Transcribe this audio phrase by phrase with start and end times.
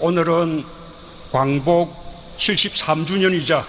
[0.00, 0.64] 오늘은
[1.30, 3.64] 광복 73주년이자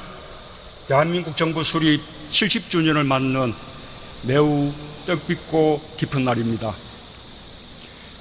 [0.88, 2.01] 대한민국 정부 수립
[2.32, 3.53] 70주년을 맞는
[4.27, 4.72] 매우
[5.06, 6.74] 뜻깊고 깊은 날입니다.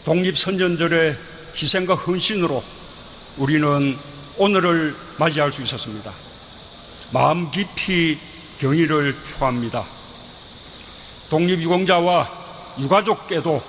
[0.04, 1.16] 독립선전절의
[1.56, 2.62] 희생과 헌신으로
[3.38, 3.96] 우리는
[4.36, 6.12] 오늘을 맞이할 수 있었습니다.
[7.12, 8.18] 마음 깊이
[8.58, 9.82] 경의를 표합니다.
[11.30, 12.30] 독립유공자와
[12.80, 13.62] 유가족께도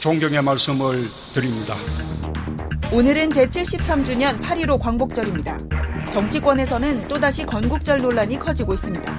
[0.00, 1.76] 존경의 말씀을 드립니다.
[2.92, 5.58] 오늘은 제73주년 8.15 광복절입니다.
[6.12, 9.12] 정치권에서는 또다시 건국절 논란이 커지고 있습니다.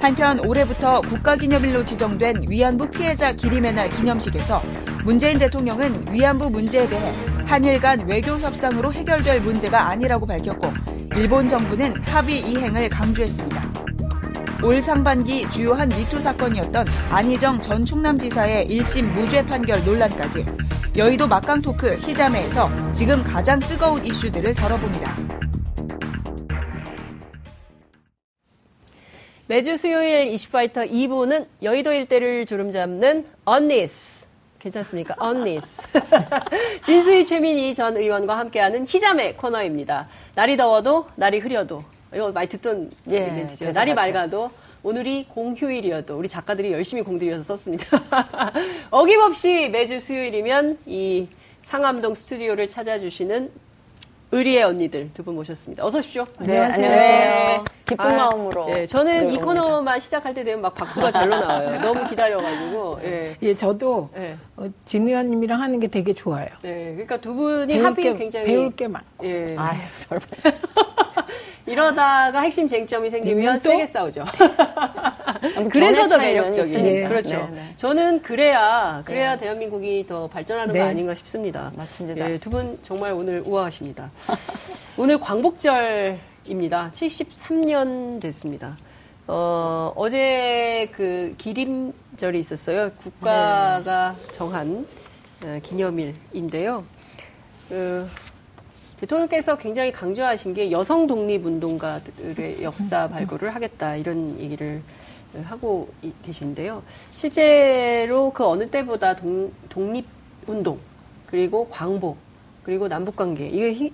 [0.00, 4.60] 한편 올해부터 국가기념일로 지정된 위안부 피해자 기림의 날 기념식에서
[5.04, 7.14] 문재인 대통령은 위안부 문제에 대해
[7.46, 10.72] 한일 간 외교 협상으로 해결될 문제가 아니라고 밝혔고
[11.14, 13.70] 일본 정부는 합의 이행을 강조했습니다.
[14.64, 20.44] 올 상반기 주요한 미투 사건이었던 안희정 전 충남지사의 1심 무죄 판결 논란까지
[20.96, 25.16] 여의도 막강 토크 희자매에서 지금 가장 뜨거운 이슈들을 다뤄봅니다.
[29.46, 34.26] 매주 수요일 이슈파이터 2부는 여의도 일대를 주름 잡는 언니스.
[34.58, 35.14] 괜찮습니까?
[35.18, 35.80] 언니스.
[36.82, 40.08] 진수희 최민희 전 의원과 함께하는 희자매 코너입니다.
[40.34, 41.82] 날이 더워도, 날이 흐려도.
[42.14, 43.70] 이거 많이 듣던 예, 이벤트죠.
[43.70, 44.50] 날이 맑아도,
[44.82, 47.86] 오늘이 공휴일이어도 우리 작가들이 열심히 공들여서 썼습니다.
[48.90, 51.28] 어김없이 매주 수요일이면 이
[51.62, 53.50] 상암동 스튜디오를 찾아주시는
[54.32, 55.84] 의리의 언니들 두 분 모셨습니다.
[55.84, 56.24] 어서 오십시오.
[56.38, 56.88] 네, 안녕하세요.
[56.88, 57.60] 네.
[57.84, 58.66] 기쁜 아, 마음으로.
[58.66, 61.80] 네, 저는 이 코너만 시작할 때 되면 막 박수가 절로 나와요.
[61.82, 63.00] 너무 기다려가지고.
[63.02, 64.36] 예, 예 저도 예.
[64.56, 66.46] 어, 진 의원님이랑 하는 게 되게 좋아요.
[66.62, 69.26] 네, 그러니까 두 분이 합이 굉장히 배울 게 많고.
[69.26, 69.48] 예.
[69.58, 69.78] 아유,
[71.66, 74.24] 이러다가 핵심 쟁점이 생기면 세게 싸우죠.
[75.70, 76.82] 그래서 더 매력적인.
[76.82, 77.08] 네.
[77.08, 77.36] 그렇죠.
[77.36, 77.72] 네, 네.
[77.76, 79.40] 저는 그래야 그래야 네.
[79.40, 80.80] 대한민국이 더 발전하는 거 네.
[80.80, 81.72] 아닌가 싶습니다.
[81.76, 82.30] 맞습니다.
[82.30, 84.10] 예, 두분 정말 오늘 우아하십니다.
[84.96, 86.90] 오늘 광복절입니다.
[86.92, 88.76] 73년 됐습니다.
[89.26, 92.90] 어, 어제 그 기림절이 있었어요.
[93.00, 94.86] 국가가 정한
[95.44, 96.84] 어, 기념일인데요.
[97.68, 98.08] 그
[99.00, 104.82] 대통령께서 굉장히 강조하신 게 여성 독립운동가들의 역사 발굴을 하겠다 이런 얘기를
[105.44, 105.88] 하고
[106.24, 106.82] 계신데요.
[107.12, 110.78] 실제로 그 어느 때보다 동, 독립운동
[111.26, 112.18] 그리고 광복
[112.64, 113.90] 그리고 남북관계 이게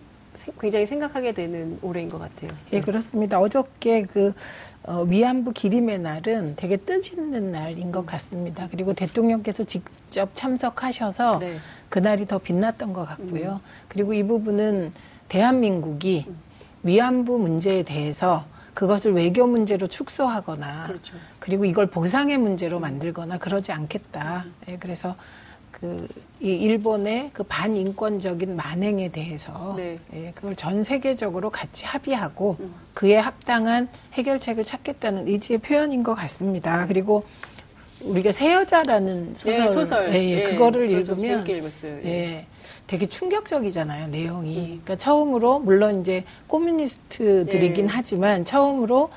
[0.60, 2.50] 굉장히 생각하게 되는 올해인 것 같아요.
[2.72, 3.38] 예, 그렇습니다.
[3.38, 4.34] 어저께 그
[4.86, 8.68] 어, 위안부 기림의 날은 되게 뜻있는 날인 것 같습니다.
[8.70, 11.58] 그리고 대통령께서 직접 참석하셔서 네.
[11.88, 13.54] 그날이 더 빛났던 것 같고요.
[13.54, 13.86] 음.
[13.88, 14.92] 그리고 이 부분은
[15.28, 16.36] 대한민국이 음.
[16.84, 18.44] 위안부 문제에 대해서
[18.74, 21.16] 그것을 외교 문제로 축소하거나 그렇죠.
[21.40, 24.44] 그리고 이걸 보상의 문제로 만들거나 그러지 않겠다.
[24.46, 24.54] 음.
[24.68, 25.16] 예, 그래서
[25.80, 26.08] 그,
[26.40, 29.98] 이 일본의 그 반인권적인 만행에 대해서 네.
[30.14, 32.74] 예, 그걸 전 세계적으로 같이 합의하고 음.
[32.94, 36.86] 그에 합당한 해결책을 찾겠다는 의지의 표현인 것 같습니다.
[36.86, 37.24] 그리고
[38.00, 40.14] 우리가 새 여자라는 소설, 예, 소설.
[40.14, 42.04] 예, 예, 그거를 읽으면 예.
[42.04, 42.46] 예,
[42.86, 44.56] 되게 충격적이잖아요 내용이.
[44.56, 44.64] 음.
[44.82, 47.90] 그러니까 처음으로 물론 이제 코뮤니스트들이긴 예.
[47.90, 49.10] 하지만 처음으로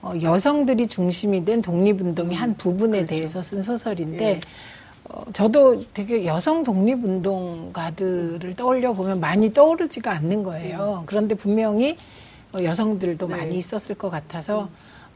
[0.00, 2.40] 어, 여성들이 중심이 된 독립운동의 음.
[2.40, 3.10] 한 부분에 그렇죠.
[3.10, 4.40] 대해서 쓴 소설인데.
[5.06, 5.12] 예.
[5.12, 11.00] 어, 저도 되게 여성 독립운동가들을 떠올려 보면 많이 떠오르지가 않는 거예요.
[11.02, 11.06] 음.
[11.06, 11.96] 그런데 분명히
[12.54, 13.36] 어, 여성들도 네.
[13.36, 14.68] 많이 있었을 것 같아서 음.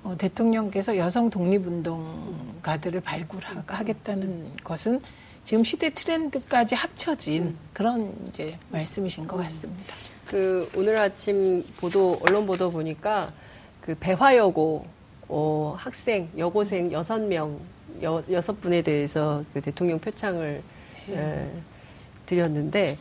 [0.02, 5.00] 어, 대통령께서 여성 독립운동가들을 발굴하겠다는 것은
[5.44, 7.58] 지금 시대 트렌드까지 합쳐진 음.
[7.72, 9.94] 그런 이제 말씀이신 것 같습니다.
[10.26, 13.32] 그 오늘 아침 보도 언론 보도 보니까
[13.80, 14.86] 그 배화여고
[15.28, 17.58] 어, 학생 여고생 여섯 명
[18.02, 20.62] 여, 여섯 분에 대해서 그 대통령 표창을
[21.06, 21.14] 네.
[21.14, 21.48] 에,
[22.26, 22.96] 드렸는데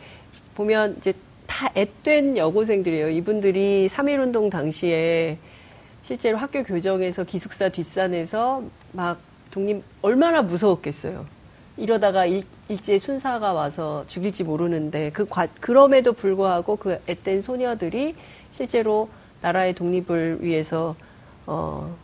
[0.56, 1.14] 보면 이제
[1.46, 3.10] 다 앳된 여고생들이에요.
[3.10, 5.38] 이분들이 3.1운동 당시에
[6.04, 9.20] 실제로 학교 교정에서 기숙사 뒷산에서 막
[9.52, 11.26] 독립 얼마나 무서웠겠어요.
[11.78, 18.16] 이러다가 일, 일제의 순사가 와서 죽일지 모르는데 그 과, 그럼에도 불구하고 그 앳된 소녀들이
[18.52, 19.10] 실제로
[19.42, 20.96] 나라의 독립을 위해서
[21.46, 21.96] 어,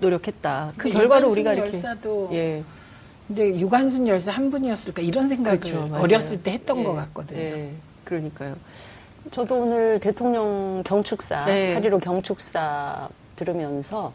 [0.00, 0.72] 노력했다.
[0.76, 2.62] 그 결과를 우리가 이렇게 열사도 예.
[3.28, 6.84] 근데 유관순 열사 한 분이었을까 이런 생각을 그렇죠, 어렸을 때 했던 예.
[6.84, 7.40] 것 같거든요.
[7.40, 7.70] 예.
[8.04, 8.56] 그러니까요.
[9.30, 11.78] 저도 오늘 대통령 경축사, 네.
[11.80, 14.12] 8.15 경축사 들으면서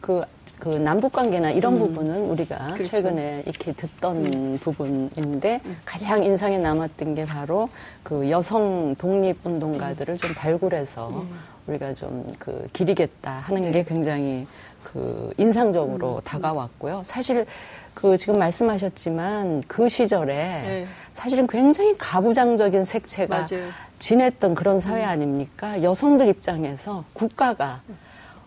[0.00, 0.22] 그
[0.58, 1.78] 그 남북 관계나 이런 음.
[1.80, 2.84] 부분은 우리가 그렇죠.
[2.84, 4.58] 최근에 이렇게 듣던 음.
[4.60, 7.68] 부분인데 가장 인상에 남았던 게 바로
[8.02, 11.38] 그 여성 독립 운동가들을 좀 발굴해서 음.
[11.66, 13.70] 우리가 좀 그 기리겠다 하는 네.
[13.72, 14.46] 게 굉장히
[14.86, 16.20] 그 인상적으로 음.
[16.22, 17.02] 다가왔고요.
[17.04, 17.44] 사실
[17.92, 20.86] 그 지금 말씀하셨지만 그 시절에 네.
[21.12, 23.64] 사실은 굉장히 가부장적인 색채가 맞아요.
[23.64, 23.70] 음.
[23.98, 25.82] 지냈던 그런 사회 아닙니까?
[25.82, 27.82] 여성들 입장에서 국가가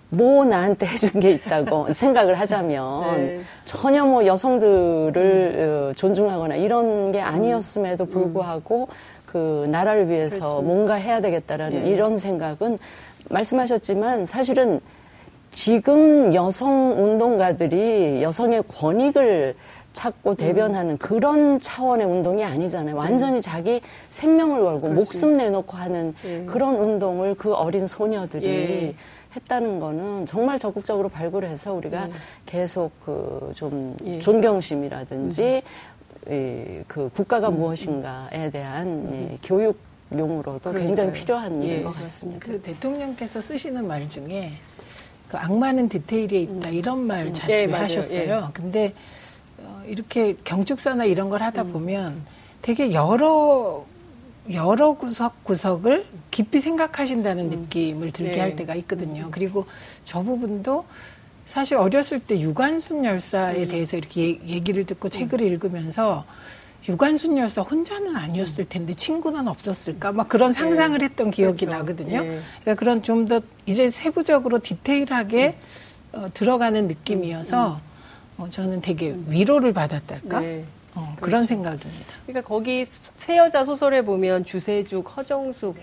[0.07, 3.41] 뭐 나한테 해준 게 있다고 생각을 하자면 네.
[3.65, 8.09] 전혀 뭐 여성들을 어, 존중하거나 이런 게 아니었음에도 음.
[8.09, 8.87] 불구하고
[9.25, 10.61] 그 나라를 위해서 그렇죠.
[10.61, 11.89] 뭔가 해야 되겠다라는 네.
[11.89, 12.77] 이런 생각은
[13.29, 14.79] 말씀하셨지만 사실은
[15.51, 19.55] 지금 여성 운동가들이 여성의 권익을
[19.93, 22.95] 찾고 대변하는 그런 차원의 운동이 아니잖아요.
[22.95, 26.45] 완전히 자기 생명을 걸고 목숨 내놓고 하는 예.
[26.45, 28.95] 그런 운동을 그 어린 소녀들이 예.
[29.35, 32.09] 했다는 거는 정말 적극적으로 발굴해서 우리가
[32.45, 34.19] 계속 그좀 예.
[34.19, 35.63] 존경심이라든지
[36.27, 41.13] 이그 국가가 무엇인가에 대한 이 교육용으로도 굉장히 그러니까요.
[41.13, 42.45] 필요한 일인 예, 것 같습니다.
[42.45, 44.53] 그 대통령께서 쓰시는 말 중에
[45.29, 47.65] 그 악마는 디테일에 있다 이런 말 자주 예.
[47.65, 48.49] 하셨어요.
[48.53, 48.93] 근데
[49.59, 52.23] 어, 이렇게 경축사나 이런 걸 하다 보면
[52.61, 53.85] 되게 여러
[54.51, 58.39] 여러 구석 구석을 깊이 생각하신다는 느낌을 들게 네.
[58.39, 59.27] 할 때가 있거든요.
[59.29, 59.65] 그리고
[60.03, 60.85] 저 부분도
[61.45, 66.25] 사실 어렸을 때 유관순 열사에 대해서 이렇게 얘- 얘기를 듣고 책을 읽으면서
[66.87, 71.77] 유관순 열사 혼자는 아니었을 텐데 친구는 없었을까 막 그런 상상을 했던 기억이 그렇죠.
[71.77, 72.17] 나거든요.
[72.23, 72.41] 예.
[72.61, 75.55] 그러니까 그런 좀 더 이제 세부적으로 디테일하게
[76.13, 77.79] 어, 들어가는 느낌이어서
[78.37, 80.63] 어, 저는 되게 위로를 받았달까 네.
[80.95, 82.05] 어, 그런 생각입니다.
[82.25, 85.75] 그러니까 거기 새 여자 소설에 보면 주세죽, 허정숙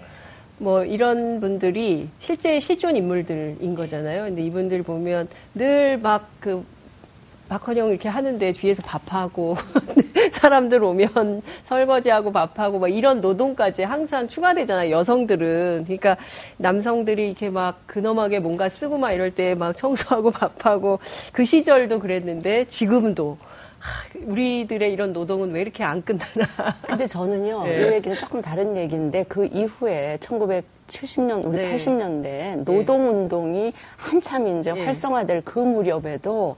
[0.58, 4.24] 뭐 이런 분들이 실제 실존 인물들인 거잖아요.
[4.24, 6.64] 근데 이분들 보면 늘 막 그
[7.48, 9.56] 박헌영 이렇게 하는데 뒤에서 밥하고
[10.32, 14.90] 사람들 오면 설거지하고 밥하고 막 이런 노동까지 항상 추가되잖아요.
[14.90, 16.16] 여성들은 그러니까
[16.58, 20.98] 남성들이 이렇게 막 근엄하게 뭔가 쓰고 막 이럴 때 막 청소하고 밥하고
[21.32, 23.38] 그 시절도 그랬는데 지금도
[23.78, 26.46] 하, 우리들의 이런 노동은 왜 이렇게 안 끝나나?
[26.88, 27.88] 근데 저는요, 예.
[27.88, 31.74] 이 얘기는 조금 다른 얘기인데, 그 이후에 1970년, 우리 네.
[31.76, 34.82] 80년대에 노동운동이 한참 이제 예.
[34.82, 36.56] 활성화될 그 무렵에도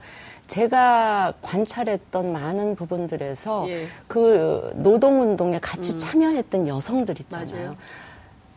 [0.53, 3.83] 제가 관찰했던 많은 부분들에서 예.
[3.83, 3.87] 음.
[4.07, 7.55] 그 노동운동에 같이 참여했던 여성들 있잖아요.
[7.55, 7.75] 맞아요.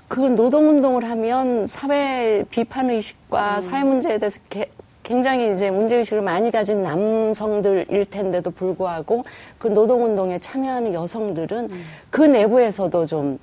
[0.09, 3.61] 그 노동운동을 하면 사회 비판의식과 음.
[3.61, 4.71] 사회 문제에 대해서 게-
[5.03, 9.25] 굉장히 이제 문제의식을 많이 가진 남성들일 텐데도 불구하고
[9.59, 11.85] 그 노동운동에 참여하는 여성들은 음.
[12.09, 13.39] 그 내부에서도 좀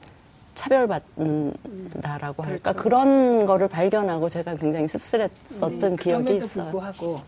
[0.55, 2.83] 차별받는다라고 할까 그렇죠.
[2.83, 6.63] 그런 거를 발견하고 제가 굉장히 씁쓸했었던 기억이 음, 그럼에도 있어요.
[6.71, 7.21] 불구하고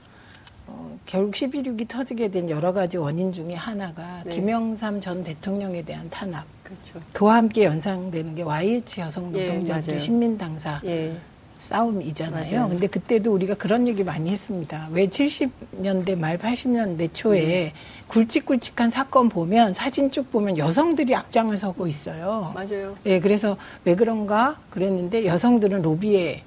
[0.81, 4.33] 어, 결국 11.6이 터지게 된 여러 가지 원인 중에 하나가 네.
[4.33, 6.45] 김영삼 전 대통령에 대한 탄압.
[6.63, 7.05] 그렇죠.
[7.13, 9.99] 그와 함께 연상되는 게 YH 여성 예, 노동자들의 맞아요.
[9.99, 11.15] 신민 당사 예.
[11.59, 12.55] 싸움이잖아요.
[12.55, 12.69] 맞아요.
[12.69, 14.89] 근데 그때도 우리가 그런 얘기 많이 했습니다.
[14.91, 17.73] 왜 70년대 말 80년대 초에
[18.07, 22.51] 굵직굵직한 사건 보면 사진 쭉 보면 여성들이 앞장을 서고 있어요.
[22.55, 22.97] 맞아요.
[23.05, 26.41] 예, 그래서 왜 그런가 그랬는데 여성들은 로비에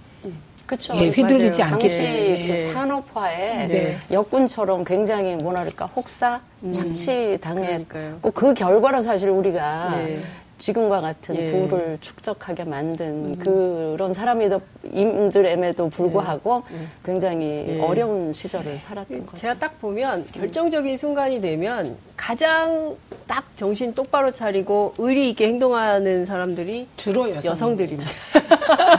[0.66, 0.94] 그렇죠.
[0.96, 1.74] 예, 휘둘리지 맞아요.
[1.74, 2.56] 않게 당시 그 예.
[2.56, 3.96] 산업화에 네.
[4.10, 6.40] 역군처럼 굉장히 뭐랄까 혹사
[6.72, 8.30] 착취 당했고.
[8.32, 10.20] 그 결과로 사실 우리가 예.
[10.64, 11.44] 지금과 같은 예.
[11.44, 14.62] 부를 축적하게 만든 그런 사람이도
[14.92, 16.62] 임들임에도 불구하고
[17.04, 17.80] 굉장히 예.
[17.82, 19.36] 어려운 시절을 살았던 거죠.
[19.36, 22.96] 제가 딱 보면 결정적인 순간이 되면 가장
[23.26, 28.10] 딱 정신 똑바로 차리고 의리 있게 행동하는 사람들이 주로 여성 여성들입니다.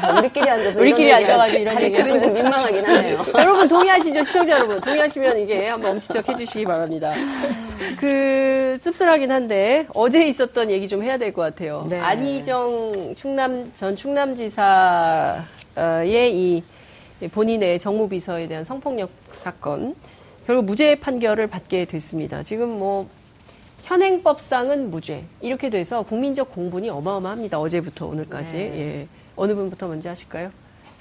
[0.04, 3.22] 아, 우리끼리 앉아서 우리끼리 이런 얘기 앉아가지고 이런 얘기하면 조금 민망하긴 하네요.
[3.40, 4.24] 여러분 동의하시죠?
[4.24, 4.80] 시청자 여러분.
[4.82, 7.14] 동의하시면 이게 한번 엄지척 해주시기 바랍니다.
[8.00, 11.55] 그, 씁쓸하긴 한데, 어제 있었던 얘기 좀 해야 될 것 같아요.
[11.90, 12.00] 네.
[12.00, 15.36] 안희정 충남, 전 충남지사의
[16.34, 16.64] 이
[17.32, 19.96] 본인의 정무비서에 대한 성폭력 사건.
[20.46, 22.44] 결국 무죄 판결을 받게 됐습니다.
[22.44, 23.08] 지금 뭐,
[23.84, 25.24] 현행법상은 무죄.
[25.42, 27.60] 이렇게 돼서 국민적 공분이 어마어마합니다.
[27.60, 28.54] 어제부터 오늘까지.
[28.54, 28.60] 네.
[28.80, 29.08] 예.
[29.36, 30.52] 어느 분부터 먼저 하실까요?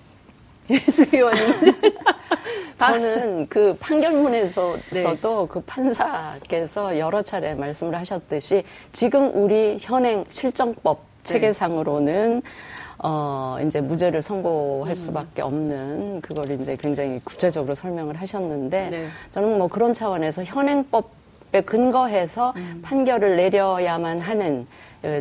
[0.71, 1.43] 예수 의원님.
[2.79, 5.17] 저는 그 판결문에서도 네.
[5.49, 11.05] 그 판사께서 여러 차례 말씀을 하셨듯이 지금 우리 현행 실정법 네.
[11.25, 12.43] 체계상으로는
[12.99, 14.23] 어 이제 무죄를 음.
[14.23, 19.07] 선고할 수밖에 없는 그걸 이제 굉장히 구체적으로 설명을 하셨는데 네.
[19.31, 22.81] 저는 뭐 그런 차원에서 현행법 법에 근거해서 음.
[22.83, 24.71] 판결을 내려야만 하는 그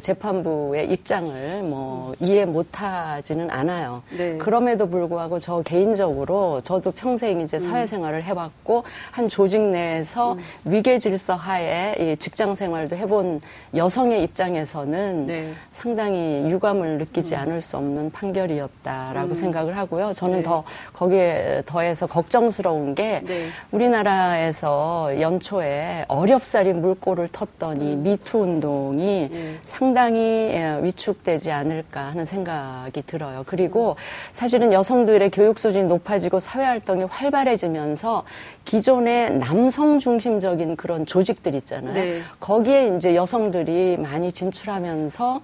[0.01, 4.03] 재판부의 입장을 뭐 이해 못하지는 않아요.
[4.17, 4.37] 네.
[4.37, 7.59] 그럼에도 불구하고 저 개인적으로 저도 평생 이제 음.
[7.59, 10.39] 사회생활을 해봤고 한 조직 내에서 음.
[10.65, 13.39] 위계 질서 하에 이 직장 생활도 해본
[13.75, 15.51] 여성의 입장에서는 네.
[15.71, 17.39] 상당히 유감을 느끼지 음.
[17.39, 19.33] 않을 수 없는 판결이었다라고 음.
[19.33, 20.13] 생각을 하고요.
[20.13, 20.43] 저는 네.
[20.43, 20.63] 더
[20.93, 23.47] 거기에 더해서 걱정스러운 게 네.
[23.71, 28.03] 우리나라에서 연초에 어렵사리 물꼬를 텄더니 음.
[28.03, 29.57] 미투 운동이 네.
[29.74, 30.20] 상당히
[30.51, 33.44] 예, 위축되지 않을까 하는 생각이 들어요.
[33.48, 33.96] 그리고
[34.32, 38.24] 사실은 여성들의 교육 수준이 높아지고 사회 활동이 활발해지면서
[38.65, 41.94] 기존의 남성 중심적인 그런 조직들 있잖아요.
[41.96, 42.20] 네.
[42.39, 45.42] 거기에 이제 여성들이 많이 진출하면서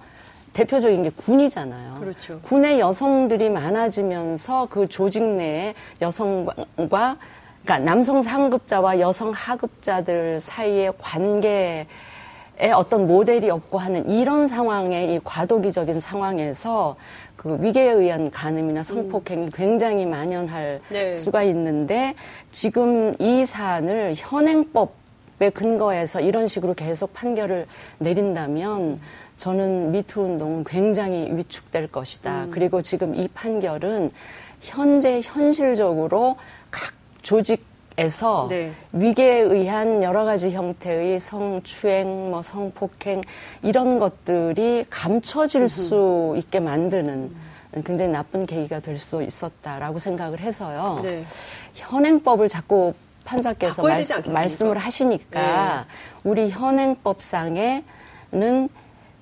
[0.52, 1.98] 대표적인 게 군이잖아요.
[1.98, 2.40] 그렇죠.
[2.42, 7.16] 군의 여성들이 많아지면서 그 조직 내에 여성과
[7.64, 11.88] 그러니까 남성 상급자와 여성 하급자들 사이의 관계
[12.74, 16.96] 어떤 모델이 없고 하는 이런 상황의 이 과도기적인 상황에서
[17.36, 19.50] 그 위계에 의한 간음이나 성폭행이 음.
[19.54, 21.12] 굉장히 만연할 네.
[21.12, 22.14] 수가 있는데
[22.52, 25.00] 지금 이 사안을 현행법
[25.42, 27.64] 에 근거해서 이런 식으로 계속 판결을
[27.96, 29.00] 내린다면
[29.38, 32.44] 저는 미투 운동은 굉장히 위축될 것이다.
[32.44, 32.50] 음.
[32.50, 34.10] 그리고 지금 이 판결은
[34.60, 36.36] 현재 현실적으로
[36.70, 37.64] 각 조직
[37.98, 38.72] 에서 네.
[38.92, 43.20] 위계에 의한 여러 가지 형태의 성추행, 뭐 성폭행
[43.62, 47.30] 이런 것들이 감춰질 수 있게 만드는
[47.84, 51.00] 굉장히 나쁜 계기가 될 수 있었다라고 생각을 해서요.
[51.02, 51.24] 네.
[51.74, 52.94] 현행법을 자꾸
[53.24, 56.28] 판사께서 말, 말씀을 하시니까 네.
[56.28, 57.82] 우리 현행법상에는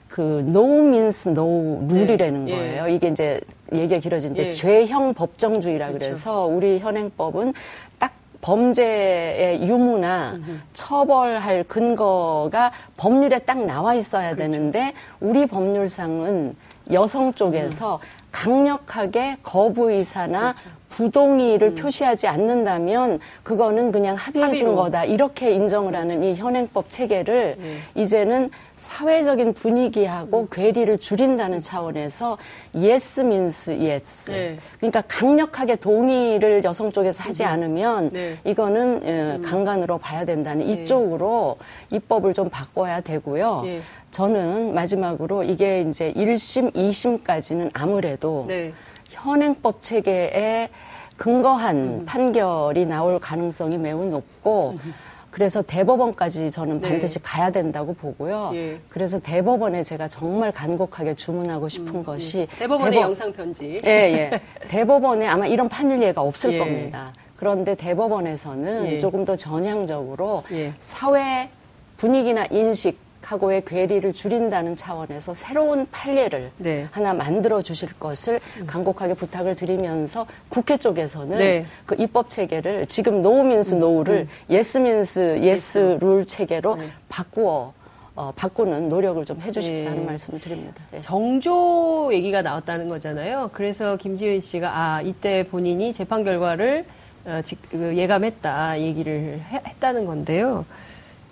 [0.08, 2.56] 그 no means no 룰이라는 네.
[2.56, 2.88] 거예요.
[2.88, 2.94] 예.
[2.94, 3.40] 이게 이제
[3.72, 4.52] 얘기가 길어지는데 예.
[4.52, 6.06] 죄형 법정주의라 그렇죠.
[6.06, 7.52] 그래서 우리 현행법은
[7.98, 10.58] 딱 범죄의 유무나 음흠.
[10.74, 14.52] 처벌할 근거가 법률에 딱 나와 있어야 그렇죠.
[14.52, 16.54] 되는데 우리 법률상은
[16.92, 18.00] 여성 쪽에서 음.
[18.30, 20.77] 강력하게 거부 의사나 그렇죠.
[20.88, 21.74] 부동의를 음.
[21.74, 25.04] 표시하지 않는다면 그거는 그냥 합의해 준 거다.
[25.04, 27.76] 이렇게 인정을 하는 이 현행법 체계를 네.
[27.94, 30.48] 이제는 사회적인 분위기하고 음.
[30.50, 32.38] 괴리를 줄인다는 차원에서
[32.74, 34.30] yes means yes.
[34.30, 34.58] 네.
[34.78, 37.48] 그러니까 강력하게 동의를 여성 쪽에서 하지 음.
[37.48, 38.36] 않으면 네.
[38.44, 39.42] 이거는 예, 음.
[39.42, 40.72] 강간으로 봐야 된다는 네.
[40.72, 41.56] 이쪽으로
[41.90, 43.62] 입법을 좀 바꿔야 되고요.
[43.64, 43.80] 네.
[44.10, 48.72] 저는 마지막으로 이게 이제 1심, 2심까지는 아무래도 네.
[49.08, 50.68] 현행법 체계에
[51.16, 52.06] 근거한 음.
[52.06, 54.94] 판결이 나올 가능성이 매우 높고 음.
[55.30, 56.88] 그래서 대법원까지 저는 네.
[56.88, 57.20] 반드시 네.
[57.22, 58.50] 가야 된다고 보고요.
[58.54, 58.80] 예.
[58.88, 62.46] 그래서 대법원에 제가 정말 간곡하게 주문하고 싶은 음, 것이 예.
[62.58, 63.78] 대법원의 대법, 영상 편지.
[63.84, 64.40] 예, 예.
[64.68, 66.58] 대법원에 아마 이런 판례가 없을 예.
[66.58, 67.12] 겁니다.
[67.36, 68.98] 그런데 대법원에서는 예.
[68.98, 70.72] 조금 더 전향적으로 예.
[70.80, 71.50] 사회
[71.96, 76.88] 분위기나 인식 하고의 괴리를 줄인다는 차원에서 새로운 판례를 네.
[76.90, 81.66] 하나 만들어 주실 것을 간곡하게 부탁을 드리면서 국회 쪽에서는 네.
[81.84, 84.28] 그 입법 체계를 지금 no means 음, no를 음.
[84.48, 86.88] yes means yes 룰 체계로 네.
[87.08, 87.74] 바꾸어
[88.14, 89.88] 어, 바꾸는 노력을 좀 해주십사 네.
[89.90, 90.82] 하는 말씀을 드립니다.
[90.90, 91.00] 네.
[91.00, 93.50] 정조 얘기가 나왔다는 거잖아요.
[93.52, 96.84] 그래서 김지은 씨가 아 이때 본인이 재판 결과를
[97.26, 100.64] 어, 지, 그 예감했다 얘기를 해, 했다는 건데요.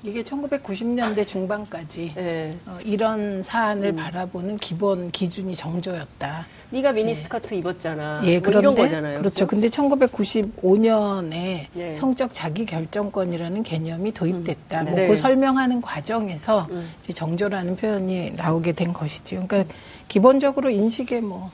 [0.06, 2.52] 이게 1990년대 중반까지 네.
[2.64, 3.96] 어, 이런 사안을 음.
[3.96, 6.46] 바라보는 기본 기준이 정조였다.
[6.70, 7.56] 네가 미니스커트 네.
[7.56, 8.20] 입었잖아.
[8.24, 9.18] 예, 뭐 그런 거잖아요.
[9.18, 9.46] 그렇죠.
[9.46, 9.46] 그렇죠?
[9.48, 11.94] 근데 1995년에 네.
[11.94, 14.82] 성적 자기 결정권이라는 개념이 도입됐다.
[14.82, 14.84] 음.
[14.84, 14.90] 네.
[14.92, 16.88] 뭐그 설명하는 과정에서 음.
[17.12, 19.44] 정조라는 표현이 나오게 된 것이죠.
[19.48, 19.74] 그러니까
[20.06, 21.50] 기본적으로 인식에 뭐,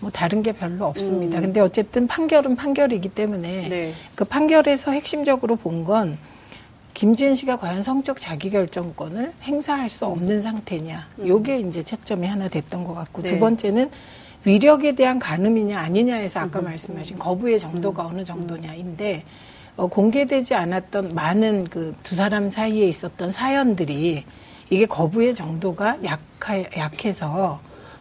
[0.00, 1.36] 뭐 다른 게 별로 없습니다.
[1.36, 1.42] 음.
[1.42, 3.92] 근데 어쨌든 판결은 판결이기 때문에 네.
[4.14, 6.16] 그 판결에서 핵심적으로 본 건
[7.00, 11.08] 김지은 씨가 과연 성적 자기결정권을 행사할 수 없는 상태냐.
[11.20, 11.28] 음.
[11.28, 13.30] 요게 이제 채점이 하나 됐던 것 같고 네.
[13.30, 13.90] 두 번째는
[14.44, 16.64] 위력에 대한 가늠이냐 아니냐에서 아까 음.
[16.66, 18.08] 말씀하신 거부의 정도가 음.
[18.10, 19.24] 어느 정도냐인데
[19.78, 24.24] 어, 공개되지 않았던 많은 그 두 사람 사이에 있었던 사연들이
[24.68, 27.60] 이게 거부의 정도가 약하, 약해서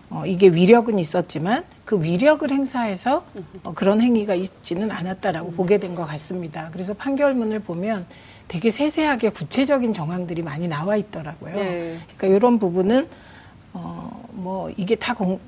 [0.10, 3.24] 어, 이게 위력은 있었지만 그 위력을 행사해서
[3.64, 5.56] 어, 그런 행위가 있지는 않았다라고 음.
[5.56, 6.70] 보게 된 것 같습니다.
[6.74, 8.06] 그래서 판결문을 보면
[8.50, 11.56] 되게 세세하게 구체적인 정황들이 많이 나와 있더라고요.
[11.56, 11.98] 네.
[12.18, 13.08] 그러니까 이런 부분은
[13.74, 15.40] 어 뭐 이게 다 공,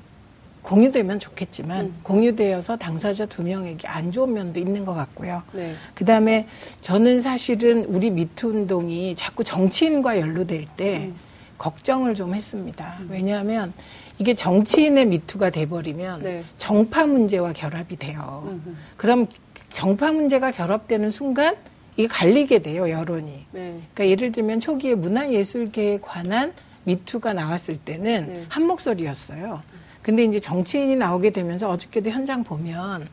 [0.62, 1.94] 공유되면 좋겠지만 음.
[2.02, 5.42] 공유되어서 당사자 두 명에게 안 좋은 면도 있는 것 같고요.
[5.52, 5.74] 네.
[5.94, 6.46] 그 다음에
[6.82, 11.14] 저는 사실은 우리 미투 운동이 자꾸 정치인과 연루될 때 음.
[11.58, 12.98] 걱정을 좀 했습니다.
[13.00, 13.08] 음.
[13.10, 13.72] 왜냐하면
[14.18, 16.44] 이게 정치인의 미투가 돼버리면 네.
[16.58, 18.58] 정파 문제와 결합이 돼요.
[18.96, 19.26] 그럼
[19.70, 21.56] 정파 문제가 결합되는 순간
[21.96, 23.46] 이게 갈리게 돼요 여론이.
[23.52, 23.80] 네.
[23.94, 26.52] 그러니까 예를 들면 초기에 문화예술계에 관한
[26.84, 28.44] 미투가 나왔을 때는 네.
[28.48, 29.62] 한 목소리였어요.
[30.02, 33.08] 근데 이제 정치인이 나오게 되면서 어저께도 현장 보면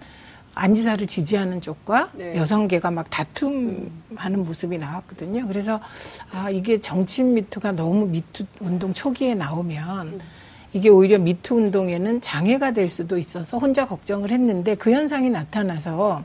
[0.56, 2.36] 안지사를 지지하는 쪽과 네.
[2.36, 3.90] 여성계가 막 다툼하는
[4.40, 4.44] 음.
[4.46, 5.48] 모습이 나왔거든요.
[5.48, 5.80] 그래서
[6.32, 10.20] 아 이게 정치인 미투가 너무 미투 운동 초기에 나오면 음.
[10.74, 16.24] 이게 오히려 미투 운동에는 장애가 될 수도 있어서 혼자 걱정을 했는데 그 현상이 나타나서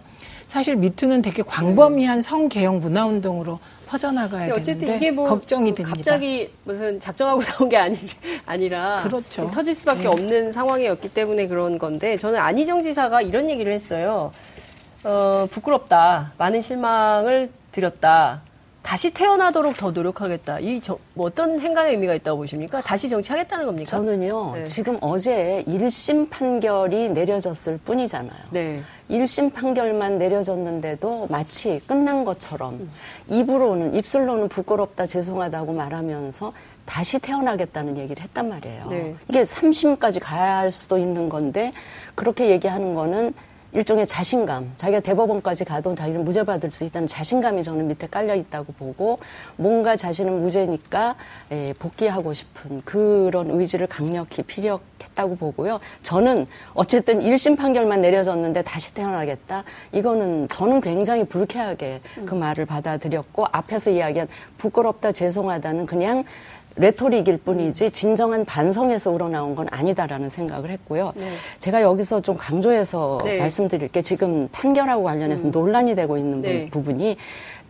[0.48, 5.96] 사실 미투는 되게 광범위한 성개혁 문화 운동으로 퍼져나가야 어쨌든 되는데 이게 뭐 걱정이 뭐 됩니다.
[5.96, 7.98] 갑자기 무슨 작정하고 나온 게 아니,
[8.44, 9.50] 아니라 그렇죠.
[9.50, 10.06] 터질 수밖에 네.
[10.08, 14.32] 없는 상황이었기 때문에 그런 건데 저는 안희정 지사가 이런 얘기를 했어요.
[15.04, 16.32] 어, 부끄럽다.
[16.38, 18.42] 많은 실망을 드렸다.
[18.84, 20.60] 다시 태어나도록 더 노력하겠다.
[20.60, 22.82] 이 저, 뭐 어떤 행간의 의미가 있다고 보십니까?
[22.82, 23.88] 다시 정치하겠다는 겁니까?
[23.88, 24.52] 저는요.
[24.56, 24.66] 네.
[24.66, 28.38] 지금 어제 1심 판결이 내려졌을 뿐이잖아요.
[28.50, 28.78] 네.
[29.10, 32.90] 1심 판결만 내려졌는데도 마치 끝난 것처럼 음.
[33.28, 36.52] 입으로는 입술로는 부끄럽다 죄송하다고 말하면서
[36.84, 38.86] 다시 태어나겠다는 얘기를 했단 말이에요.
[38.90, 39.14] 네.
[39.30, 41.72] 이게 3심까지 가야 할 수도 있는 건데
[42.14, 43.32] 그렇게 얘기하는 거는
[43.74, 48.72] 일종의 자신감, 자기가 대법원까지 가도 자기는 무죄 받을 수 있다는 자신감이 저는 밑에 깔려 있다고
[48.72, 49.18] 보고
[49.56, 51.16] 뭔가 자신은 무죄니까
[51.50, 55.80] 예, 복귀하고 싶은 그런 의지를 강력히 피력했다고 보고요.
[56.04, 59.64] 저는 어쨌든 1심 판결만 내려졌는데 다시 태어나겠다.
[59.90, 66.24] 이거는 저는 굉장히 불쾌하게 그 말을 받아들였고 앞에서 이야기한 부끄럽다, 죄송하다는 그냥
[66.76, 71.12] 레토릭일 뿐이지 진정한 반성에서 우러나온 건 아니다라는 생각을 했고요.
[71.14, 71.28] 네.
[71.60, 73.38] 제가 여기서 좀 강조해서 네.
[73.38, 75.50] 말씀드릴 게 지금 판결하고 관련해서 음.
[75.52, 76.68] 논란이 되고 있는 네.
[76.70, 77.16] 부분이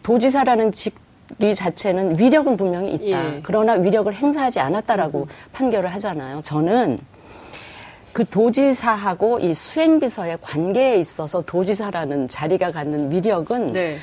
[0.02, 3.34] 도지사라는 직위 자체는 위력은 분명히 있다.
[3.36, 3.40] 예.
[3.42, 5.24] 그러나 위력을 행사하지 않았다라고 음.
[5.52, 6.40] 판결을 하잖아요.
[6.42, 6.98] 저는
[8.14, 13.96] 그 도지사하고 이 수행비서의 관계에 있어서 도지사라는 자리가 갖는 위력은 네.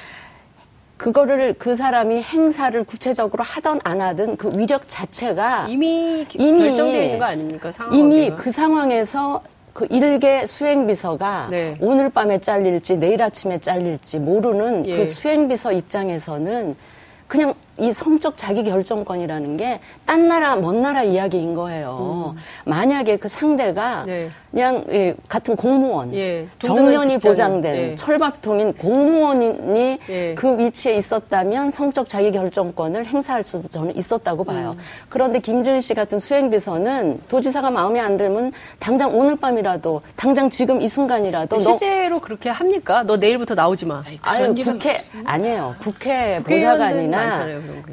[1.02, 7.18] 그거를 그 사람이 행사를 구체적으로 하던 안 하든 그 위력 자체가 이미, 이미 결정되어 있는
[7.18, 7.72] 거 아닙니까?
[7.72, 9.42] 상황 이미 그 상황에서
[9.74, 11.76] 그 일개 수행비서가 네.
[11.80, 14.98] 오늘 밤에 잘릴지 내일 아침에 잘릴지 모르는 그 예.
[14.98, 16.76] 그 수행비서 입장에서는
[17.26, 19.80] 그냥 이 성적 자기 결정권이라는 게
[20.12, 22.34] 딴 나라 먼 나라 이야기인 거예요.
[22.36, 22.42] 음.
[22.66, 24.30] 만약에 그 상대가 네.
[24.52, 26.48] 그냥 예, 같은 공무원, 예.
[26.60, 27.96] 정년이 보장된 예.
[27.96, 30.36] 철밥통인 공무원이 예.
[30.36, 34.74] 그 위치에 있었다면 성적 자기 결정권을 행사할 수도 저는 있었다고 봐요.
[34.76, 34.84] 음.
[35.08, 40.90] 그런데 김지은 씨 같은 수행비서는 도지사가 마음에 안 들면 당장 오늘 밤이라도 당장 지금 이
[40.90, 43.04] 순간이라도 실제로 너, 그렇게 합니까?
[43.08, 44.04] 너 내일부터 나오지 마.
[44.24, 45.76] 아유 국회 아니에요.
[45.80, 47.46] 국회 보좌관이나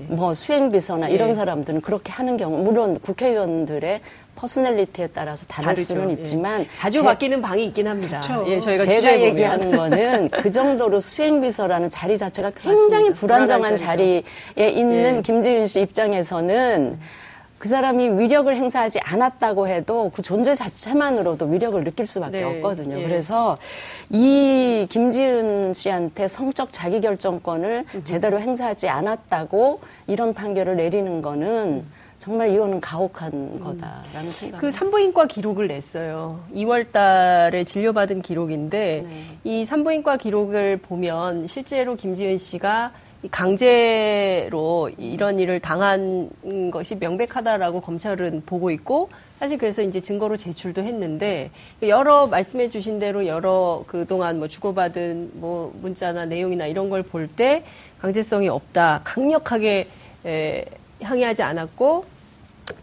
[0.09, 1.15] 뭐 수행비서나 네.
[1.15, 4.01] 이런 사람들은 그렇게 하는 경우 물론 국회의원들의
[4.37, 5.95] personality에 따라서 다를 다르죠.
[5.95, 6.15] 수는 예.
[6.15, 6.67] 있지만 예.
[6.77, 8.21] 자주 제, 바뀌는 방이 있긴 합니다.
[8.47, 13.15] 예, 저희가 제가 얘기하는 거는 그 정도로 수행비서라는 자리 자체가 굉장히 맞습니다.
[13.21, 14.23] 불안정한 자리에
[14.57, 15.23] 있는 예.
[15.23, 16.99] 김지윤 씨 입장에서는
[17.59, 22.45] 그 사람이 위력을 행사하지 않았다고 해도 그 존재 자체만으로도 위력을 느낄 수밖에 네.
[22.45, 22.99] 없거든요.
[23.01, 23.03] 예.
[23.03, 23.59] 그래서
[24.11, 28.03] 이 김지은 씨한테 성적 자기결정권을 음.
[28.05, 31.85] 제대로 행사하지 않았다고 이런 판결을 내리는 거는
[32.21, 33.61] 정말 이거는 가혹한 음.
[33.63, 34.61] 거다라는 생각.
[34.61, 36.41] 그 산부인과 기록을 냈어요.
[36.55, 39.25] 2월 달에 진료받은 기록인데 네.
[39.45, 42.93] 이 산부인과 기록을 보면 실제로 김지은 씨가
[43.31, 46.31] 강제로 이런 일을 당한
[46.71, 51.51] 것이 명백하다라고 검찰은 보고 있고 사실 그래서 이제 증거로 제출도 했는데
[51.83, 57.65] 여러 말씀해 주신 대로 여러 그동안 뭐 주고받은 뭐 문자나 내용이나 이런 걸 볼 때
[58.01, 59.01] 강제성이 없다.
[59.05, 59.89] 강력하게
[60.25, 60.65] 에,
[61.03, 62.05] 항의하지 않았고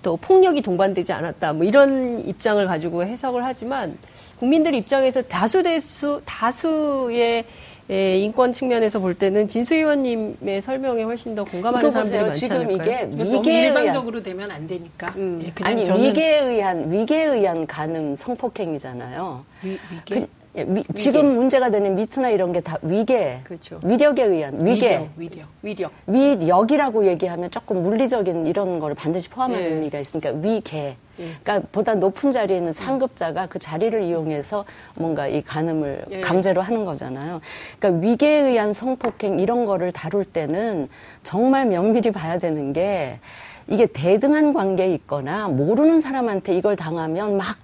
[0.02, 1.54] 또 폭력이 동반되지 않았다.
[1.54, 3.98] 뭐 이런 입장을 가지고 해석을 하지만
[4.39, 7.45] 국민들 입장에서 다수 대수 다수의
[7.91, 13.10] 예, 인권 측면에서 볼 때는 진수 의원님의 설명에 훨씬 더 공감하는 사람들이 많지 지금 않을까요?
[13.12, 15.08] 이게 위계에 일방적으로 되면 안 되니까.
[15.17, 15.43] 음.
[15.45, 19.45] 예, 아니 위계에 의한 위계에 의한 가늠 성폭행이잖아요.
[19.63, 23.80] 위, 계 그, 예, 위, 지금 문제가 되는 미투나 이런 게 다 위계, 그렇죠.
[23.84, 29.70] 위력에 의한 위계, 위력, 위력, 위력 이라고 얘기하면 조금 물리적인 이런 걸 반드시 포함하는 예.
[29.74, 30.96] 의미가 있으니까 위계.
[31.20, 31.26] 예.
[31.44, 34.65] 그러니까 보다 높은 자리에 있는 상급자가 그 자리를 이용해서
[34.96, 36.22] 뭔가 이 간음을 예.
[36.22, 37.41] 강제로 하는 거잖아요.
[37.80, 40.88] 그러니까 위계에 의한 성폭행 이런 거를 다룰 때는
[41.24, 43.20] 정말 면밀히 봐야 되는 게
[43.68, 47.58] 이게 대등한 관계에 있거나 모르는 사람한테 이걸 당하면 막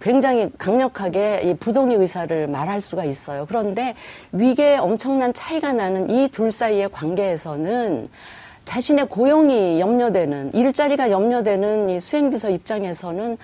[0.00, 3.46] 굉장히 강력하게 이 부동의 의사를 말할 수가 있어요.
[3.46, 3.94] 그런데
[4.32, 8.06] 위계에 엄청난 차이가 나는 이 둘 사이의 관계에서는
[8.64, 13.38] 자신의 고용이 염려되는 일자리가 염려되는 이 수행비서 입장에서는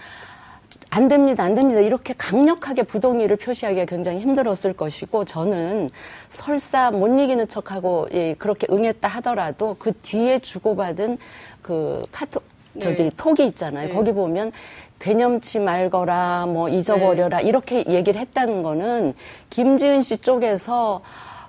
[0.90, 1.80] 안 됩니다, 안 됩니다.
[1.80, 5.88] 이렇게 강력하게 부동의를 표시하기가 굉장히 힘들었을 것이고, 저는
[6.28, 11.18] 설사 못 이기는 척하고, 예, 그렇게 응했다 하더라도 그 뒤에 주고받은
[11.62, 12.44] 그 카톡,
[12.80, 13.10] 저기 네.
[13.16, 13.88] 톡이 있잖아요.
[13.88, 13.94] 네.
[13.94, 14.50] 거기 보면
[14.98, 17.44] 괴념치 말거라, 뭐 잊어버려라, 네.
[17.44, 19.14] 이렇게 얘기를 했다는 거는
[19.50, 21.02] 김지은 씨 쪽에서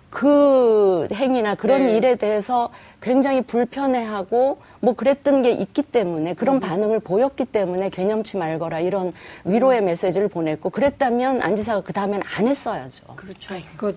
[0.09, 1.97] 그 행위나 그런 네.
[1.97, 2.69] 일에 대해서
[3.01, 6.35] 굉장히 불편해하고 뭐 그랬던 게 있기 때문에 음.
[6.35, 9.11] 그런 반응을 보였기 때문에 개념치 말거라 이런
[9.43, 13.03] 위로의 메시지를 보냈고 그랬다면 안 지사가 그 다음엔 안 했어야죠.
[13.15, 13.53] 그렇죠.
[13.53, 13.91] 아, 이거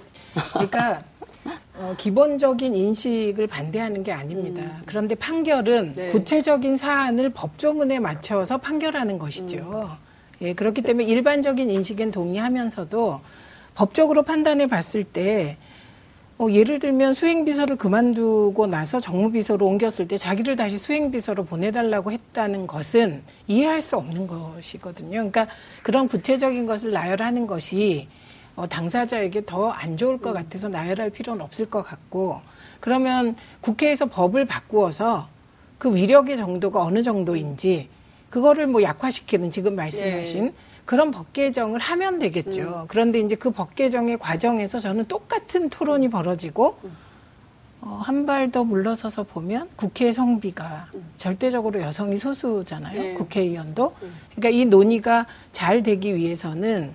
[0.53, 1.03] 그러니까
[1.81, 4.83] 어, 기본적인 인식을 반대하는 게 아닙니다.
[4.85, 5.93] 그런데 판결은 음.
[5.95, 6.09] 네.
[6.09, 9.89] 구체적인 사안을 법조문에 맞춰서 판결하는 것이죠.
[10.41, 13.21] 예, 그렇기 때문에 일반적인 인식엔 동의하면서도
[13.75, 15.57] 법적으로 판단해 봤을 때
[16.39, 23.23] 어, 예를 들면 수행비서를 그만두고 나서 정무비서로 옮겼을 때 자기를 다시 수행비서로 보내달라고 했다는 것은
[23.49, 25.11] 이해할 수 없는 것이거든요.
[25.11, 25.49] 그러니까
[25.83, 28.09] 그런 구체적인 것을 나열하는 것이
[28.59, 32.41] 어, 당사자에게 더 안 좋을 것 같아서 나열할 필요는 없을 것 같고
[32.81, 35.29] 그러면 국회에서 법을 바꾸어서
[35.79, 37.89] 그 위력의 정도가 어느 정도인지
[38.31, 40.53] 그거를 뭐 약화시키는 지금 말씀하신 예.
[40.85, 42.87] 그런 법 개정을 하면 되겠죠.
[42.89, 46.79] 그런데 이제 그 법 개정의 과정에서 저는 똑같은 토론이 벌어지고
[47.81, 53.01] 어, 한 발 더 물러서서 보면 국회 성비가 절대적으로 여성이 소수잖아요.
[53.03, 53.15] 네.
[53.15, 53.95] 국회의원도.
[54.35, 56.95] 그러니까 이 논의가 잘 되기 위해서는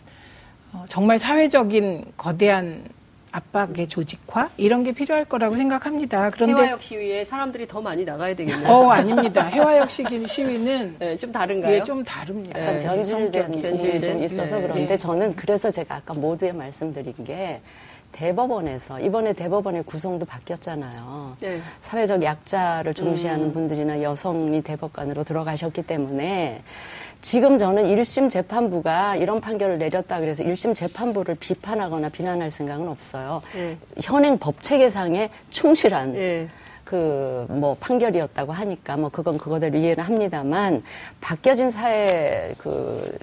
[0.74, 2.84] 어, 정말 사회적인 거대한
[3.32, 6.30] 압박의 조직화 이런 게 필요할 거라고 생각합니다.
[6.30, 8.72] 그런데 해화역 시위에 사람들이 더 많이 나가야 되겠네요.
[8.72, 9.44] 어 아닙니다.
[9.46, 11.74] 해화역 시기 시위는 네, 좀 다른가요?
[11.74, 12.60] 예, 좀 다릅니다.
[12.62, 12.84] 약간 네.
[12.86, 13.46] 변질된 성격이.
[13.48, 14.24] 부분이 좀 변질된?
[14.24, 14.62] 있어서 네.
[14.62, 14.98] 그런데 네.
[14.98, 17.62] 저는 그래서 제가 아까 모두에 말씀드린 게
[18.13, 21.38] 대법원에서 이번에 대법원의 구성도 바뀌었잖아요.
[21.41, 21.60] 네.
[21.82, 23.54] 사회적 약자를 중시하는 음.
[23.54, 26.63] 분들이나 여성이 대법관으로 들어가셨기 때문에
[27.21, 33.41] 지금 저는 1심 재판부가 이런 판결을 내렸다 그래서 1심 재판부를 비판하거나 비난할 생각은 없어요.
[33.54, 33.78] 네.
[34.02, 36.47] 현행 법 체계상에 충실한 예.
[36.84, 40.82] 그뭐 판결이었다고 하니까 뭐 그건 그거대로 이해를 합니다만
[41.21, 43.17] 바뀌어진 사회 그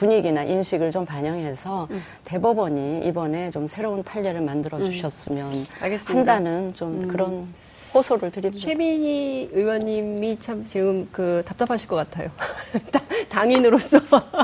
[0.00, 2.02] 분위기나 인식을 좀 반영해서 음.
[2.24, 5.66] 대법원이 이번에 좀 새로운 판례를 만들어 주셨으면 음.
[5.82, 5.98] 음.
[6.06, 7.46] 한다는 좀 그런
[7.92, 8.64] 호소를 드립니다.
[8.64, 12.30] 최민희 의원님이 참 지금 그 답답하실 것 같아요.
[13.28, 13.98] 당인으로서.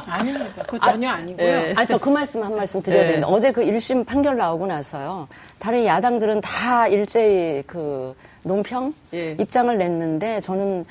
[0.04, 0.62] 아닙니다.
[0.66, 1.46] 그거 전혀 아 니고요.
[1.46, 1.74] 예.
[1.74, 3.06] 아, 저 그 말씀 한 말씀 드려야 네.
[3.06, 5.26] 되는데, 어제 그 1심 판결 나오고 나서요,
[5.58, 8.92] 다른 야당들은 다 일제히 그 논평?
[9.14, 9.36] 예.
[9.40, 10.84] 입장을 냈는데, 저는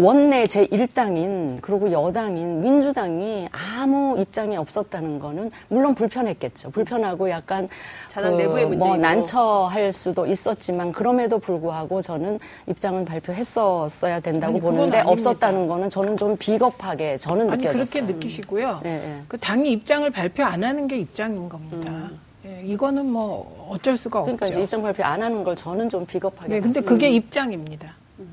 [0.00, 6.70] 원내 제1당인, 그리고 여당인 민주당이 아무 입장이 없었다는 거는, 물론 불편했겠죠.
[6.70, 7.68] 불편하고 약간,
[8.08, 8.96] 자당 내부의 뭐.
[8.96, 15.00] 난처할 수도 있었지만, 그럼에도 불구하고 저는 입장은 발표했었어야 된다고 아니, 보는데.
[15.00, 17.84] 없었다는 거는 저는 좀 비겁하게 저는 아니 느껴졌어요.
[17.84, 18.78] 그렇게 느끼시고요.
[18.84, 19.22] 예, 예.
[19.26, 22.10] 그 당이 입장을 발표 안 하는 게 입장인 겁니다.
[22.46, 24.60] 예, 이거는 뭐 어쩔 수가 그러니까 없죠.
[24.60, 26.88] 입장 발표 안 하는 걸 저는 좀 비겁하게 네, 근데 봤어요.
[26.88, 27.88] 그게 입장입니다.
[28.20, 28.24] 예.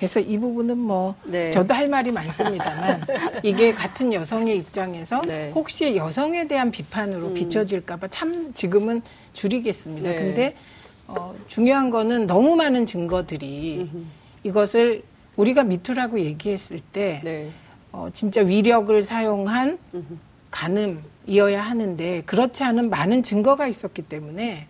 [0.00, 1.50] 그래서 이 부분은 뭐 네.
[1.50, 3.02] 저도 할 말이 많습니다만
[3.44, 5.52] 이게 같은 여성의 입장에서 네.
[5.54, 9.02] 혹시 여성에 대한 비판으로 비춰질까봐 참 지금은
[9.34, 10.08] 줄이겠습니다.
[10.08, 10.16] 네.
[10.16, 10.56] 근데
[11.06, 13.90] 어, 중요한 거는 너무 많은 증거들이
[14.42, 15.02] 이것을
[15.36, 17.50] 우리가 미투라고 얘기했을 때 네.
[17.92, 19.78] 어, 진짜 위력을 사용한
[20.50, 24.66] 간음이어야 하는데 그렇지 않은 많은 증거가 있었기 때문에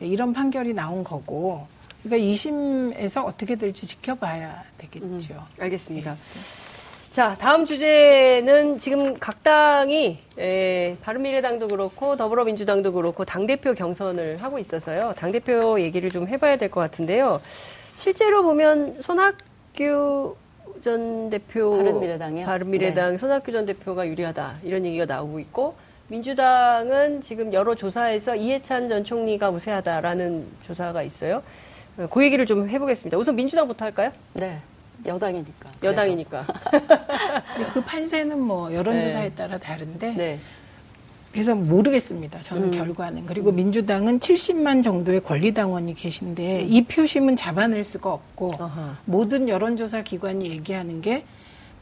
[0.00, 1.66] 이런 판결이 나온 거고
[2.02, 5.34] 그러니까 2심에서 어떻게 될지 지켜봐야 되겠죠.
[5.58, 6.16] 알겠습니다.
[7.10, 15.14] 자, 다음 주제는 지금 각 당이 에, 바른미래당도 그렇고 더불어민주당도 그렇고 당대표 경선을 하고 있어서요.
[15.16, 17.40] 당대표 얘기를 좀 해봐야 될 것 같은데요.
[17.96, 20.36] 실제로 보면 손학규
[20.82, 22.46] 전 대표 바른미래당이요?
[22.46, 25.74] 바른미래당 손학규 전 대표가 유리하다 이런 얘기가 나오고 있고
[26.08, 31.42] 민주당은 지금 여러 조사에서 이해찬 전 총리가 우세하다라는 조사가 있어요.
[32.00, 33.18] 어, 그 얘기를 좀 해보겠습니다.
[33.18, 34.12] 우선 민주당부터 할까요?
[34.34, 34.58] 네.
[35.04, 35.70] 여당이니까.
[35.82, 36.46] 여당이니까.
[37.72, 39.34] 그 판세는 뭐 여론조사에 네.
[39.34, 40.38] 따라 다른데 네.
[41.32, 42.40] 그래서 모르겠습니다.
[42.40, 43.26] 저는 결과는.
[43.26, 48.96] 그리고 민주당은 70만 정도의 권리당원이 계신데 이 표심은 잡아낼 수가 없고 아하.
[49.04, 51.24] 모든 여론조사 기관이 얘기하는 게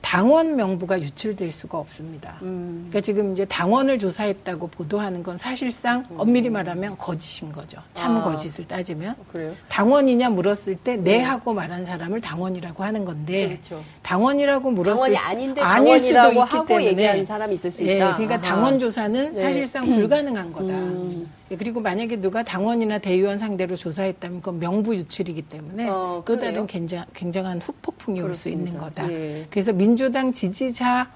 [0.01, 2.37] 당원 명부가 유출될 수가 없습니다.
[2.43, 2.87] 음.
[2.89, 7.79] 그러니까 지금 이제 당원을 조사했다고 보도하는 건 사실상 엄밀히 말하면 거짓인 거죠.
[7.95, 8.23] 참 아.
[8.23, 9.17] 거짓을 따지면.
[9.33, 9.55] 그래요?
[9.69, 13.85] 당원이냐 물었을 때네 하고 말한 사람을 당원이라고 하는 건데 그렇죠.
[14.03, 17.97] 당원이라고 물었을 당원이 아닌데 아닐 수도 당원이라고 있기 하고 때문에 얘기하는 사람이 있을 수 예,
[17.97, 18.17] 있다.
[18.17, 18.43] 그러니까 아하.
[18.43, 19.43] 당원 조사는 네.
[19.43, 20.73] 사실상 불가능한 거다.
[20.75, 21.29] 음.
[21.51, 26.39] 예, 그리고 만약에 누가 당원이나 대의원 상대로 조사했다면 그건 명부 유출이기 때문에 어, 또.
[26.39, 28.77] 다른 굉장, 굉장한 후폭풍이 올 수 있는.
[28.79, 29.11] 거다.
[29.11, 29.47] 예.
[29.51, 31.11] 그래서 민주당 지지자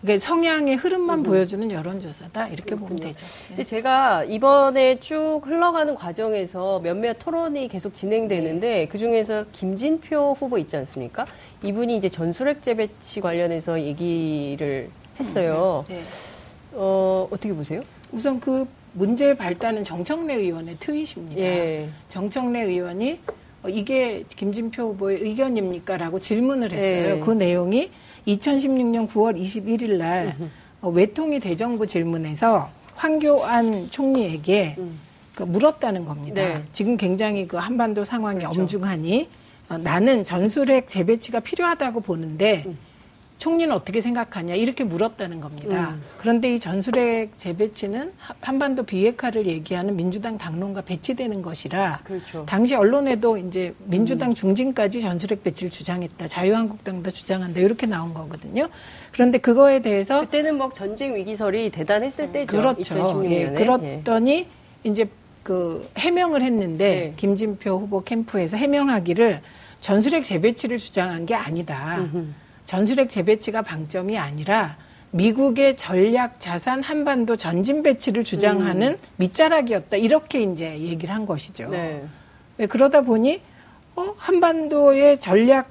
[0.00, 3.26] 그러니까 성향의 흐름만 보여주는 여론조사다 이렇게 보면 되죠.
[3.48, 10.74] 근데 제가 이번에 쭉 흘러가는 과정에서 몇몇 토론이 계속 진행되는데 그 중에서 김진표 후보 있지
[10.78, 11.26] 않습니까?
[11.62, 15.84] 이분이 이제 전술핵 재배치 관련해서 얘기를 했어요.
[15.86, 16.00] 네.
[16.72, 17.82] 어, 어떻게 보세요?
[18.10, 21.40] 우선 그 문제의 발단은 정청래 의원의 트윗입니다.
[21.40, 21.88] 예.
[22.08, 23.20] 정청래 의원이
[23.62, 25.96] 어, 이게 김진표 후보의 의견입니까?
[25.96, 27.16] 라고 질문을 했어요.
[27.16, 27.20] 예.
[27.20, 27.90] 그 내용이
[28.26, 30.36] 2016년 9월 21일 날
[30.80, 34.98] 어, 외통위 대정부 질문에서 황교안 총리에게 음.
[35.34, 36.42] 그 물었다는 겁니다.
[36.42, 36.62] 네.
[36.72, 38.60] 지금 굉장히 그 한반도 상황이 그렇죠.
[38.60, 39.28] 엄중하니
[39.68, 42.78] 어, 나는 전술핵 재배치가 필요하다고 보는데 음.
[43.40, 45.92] 총리는 어떻게 생각하냐 이렇게 물었다는 겁니다.
[45.94, 46.02] 음.
[46.18, 52.44] 그런데 이 전술핵 재배치는 하- 한반도 비핵화를 얘기하는 민주당 당론과 배치되는 것이라 그렇죠.
[52.46, 53.84] 당시 언론에도 이제 음.
[53.86, 56.28] 민주당 중진까지 전술핵 배치를 주장했다.
[56.28, 57.60] 자유한국당도 주장한다.
[57.60, 58.68] 이렇게 나온 거거든요.
[59.10, 62.54] 그런데 그거에 대해서 그때는 뭐 전쟁 위기설이 대단했을 때죠.
[62.58, 62.78] 그렇죠.
[62.82, 63.30] 2016년에.
[63.30, 64.48] 예, 그렇더니
[64.84, 65.08] 이제
[65.42, 67.12] 그 해명을 했는데 네.
[67.16, 69.40] 김진표 후보 캠프에서 해명하기를
[69.80, 72.06] 전술핵 재배치를 주장한 게 아니다.
[72.70, 74.76] 전술핵 재배치가 방점이 아니라
[75.10, 79.96] 미국의 전략 자산 한반도 전진 배치를 주장하는 밑자락이었다.
[79.96, 81.68] 이렇게 이제 얘기를 한 것이죠.
[81.68, 82.04] 네.
[82.58, 83.42] 왜 그러다 보니
[83.96, 85.68] 어, 한반도의 전략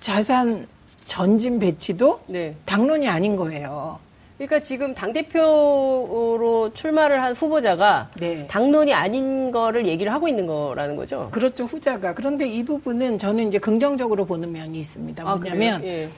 [0.00, 0.66] 자산
[1.06, 2.54] 전진 배치도 네.
[2.66, 3.98] 당론이 아닌 거예요.
[4.38, 8.46] 그러니까 지금 당대표로 출마를 한 후보자가 네.
[8.48, 11.28] 당론이 아닌 거를 얘기를 하고 있는 거라는 거죠.
[11.32, 15.24] 그렇죠 후자가 그런데 이 부분은 저는 이제 긍정적으로 보는 면이 있습니다.
[15.24, 16.02] 뭐냐면 그래요?
[16.04, 16.08] 예.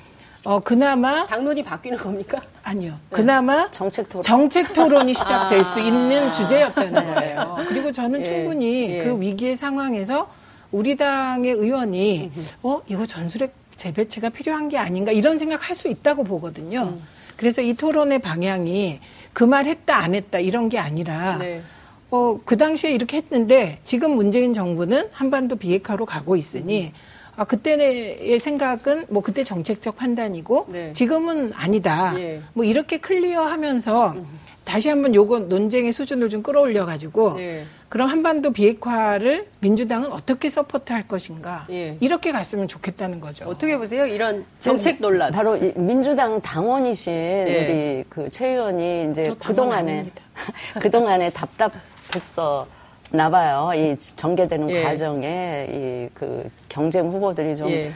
[0.44, 2.40] 어 그나마 당론이 바뀌는 겁니까?
[2.64, 3.16] 아니요 네.
[3.16, 4.22] 그나마 정책 토론.
[4.24, 5.64] 정책 토론이 시작될 아.
[5.64, 7.57] 수 있는 주제였다는 거예요.
[7.68, 9.04] 그리고 저는 예, 충분히 예.
[9.04, 10.28] 그 위기의 상황에서
[10.72, 12.33] 우리 당의 의원이
[12.64, 16.83] 어 이거 전술핵 재배치가 필요한 게 아닌가 이런 생각할 수 있다고 보거든요.
[16.83, 17.17] 음.
[17.38, 19.01] 그래서 이 토론의 방향이
[19.33, 21.62] 그 말 했다 안 했다 이런 게 아니라 네.
[22.11, 26.92] 어, 그 당시에 이렇게 했는데 지금 문재인 정부는 한반도 비핵화로 가고 있으니
[27.37, 30.92] 아, 그때의 생각은 뭐 그때 정책적 판단이고 네.
[30.92, 32.12] 지금은 아니다.
[32.18, 32.40] 예.
[32.53, 34.16] 뭐 이렇게 클리어하면서
[34.64, 37.64] 다시 한번 요거 논쟁의 수준을 좀 끌어올려 가지고 네.
[37.88, 41.96] 그럼 한반도 비핵화를 민주당은 어떻게 서포트할 것인가 예.
[42.01, 43.46] 이렇게 갔으면 좋겠다는 거죠.
[43.48, 44.05] 어떻게 보세요?
[44.07, 45.33] 이런 정책 논란.
[45.33, 47.66] 바로 이 민주당 당원이신 네.
[47.66, 50.22] 우리 그 최 의원이 이제 저 당원 그동안에 아닙니다.
[50.81, 52.66] 그동안에 답답했어
[53.11, 53.70] 나봐요.
[53.74, 54.83] 이 전개되는 예.
[54.83, 57.90] 과정에 이 그 경쟁 후보들이 좀 예.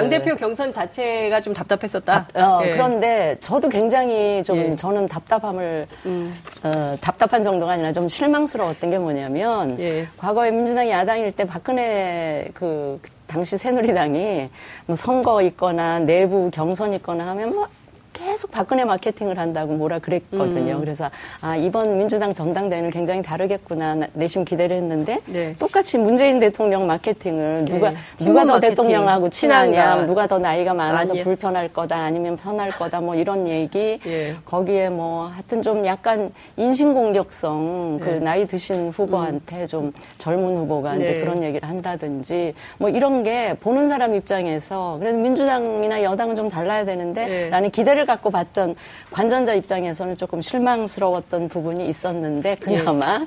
[0.00, 2.26] 당대표 경선 자체가 좀 답답했었다.
[2.32, 2.70] 답- 어, 예.
[2.72, 4.76] 그런데 저도 굉장히 좀 예.
[4.76, 6.34] 저는 답답함을 음.
[6.62, 10.06] 어, 답답한 정도가 아니라 좀 실망스러웠던 게 뭐냐면 예.
[10.18, 14.50] 과거에 민주당이 야당일 때 박근혜 그 당시 새누리당이
[14.86, 17.66] 뭐 선거 있거나 내부 경선 있거나 하면 뭐
[18.16, 20.74] 계속 박근혜 마케팅을 한다고 뭐라 그랬거든요.
[20.76, 20.80] 음.
[20.80, 21.10] 그래서
[21.42, 25.54] 아 이번 민주당 전당대회는 굉장히 다르겠구나 나- 내심 기대를 했는데 네.
[25.58, 27.96] 똑같이 문재인 대통령 마케팅을 누가 네.
[28.18, 30.06] 누가 더 마케팅, 대통령하고 친하냐.
[30.06, 31.24] 누가 더 나이가 많아서 아니요.
[31.24, 34.34] 불편할 거다 아니면 편할 거다 뭐 이런 얘기 예.
[34.44, 38.20] 거기에 뭐 하여튼 좀 약간 인신공격성 그 네.
[38.20, 41.20] 나이 드신 후보한테 좀 젊은 후보가 이제 네.
[41.20, 47.26] 그런 얘기를 한다든지 뭐 이런 게 보는 사람 입장에서 그래서 민주당이나 여당은 좀 달라야 되는데
[47.26, 47.50] 네.
[47.50, 48.76] 라는 기대를 갖고 봤던
[49.10, 53.26] 관전자 입장에서는 조금 실망스러웠던 부분이 있었는데 그나마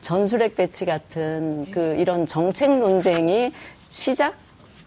[0.00, 3.52] 전술핵 배치 같은 그 이런 정책 논쟁이
[3.90, 4.34] 시작